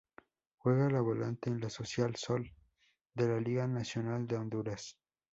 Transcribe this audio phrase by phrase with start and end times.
[0.57, 2.51] Juega de volante en el Social Sol
[3.13, 4.97] de la Liga Nacional de Honduras.